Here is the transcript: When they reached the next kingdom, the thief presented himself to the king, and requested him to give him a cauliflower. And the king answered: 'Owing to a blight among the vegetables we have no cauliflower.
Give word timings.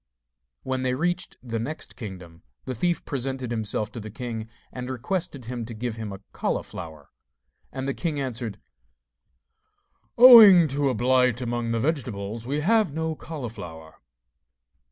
When 0.63 0.81
they 0.81 0.95
reached 0.95 1.37
the 1.43 1.59
next 1.59 1.95
kingdom, 1.95 2.41
the 2.65 2.73
thief 2.73 3.05
presented 3.05 3.51
himself 3.51 3.91
to 3.91 3.99
the 3.99 4.09
king, 4.09 4.49
and 4.73 4.89
requested 4.89 5.45
him 5.45 5.63
to 5.65 5.75
give 5.75 5.95
him 5.97 6.11
a 6.11 6.21
cauliflower. 6.33 7.11
And 7.71 7.87
the 7.87 7.93
king 7.93 8.19
answered: 8.19 8.59
'Owing 10.17 10.67
to 10.69 10.89
a 10.89 10.95
blight 10.95 11.39
among 11.39 11.69
the 11.69 11.79
vegetables 11.79 12.47
we 12.47 12.61
have 12.61 12.91
no 12.93 13.13
cauliflower. 13.15 14.01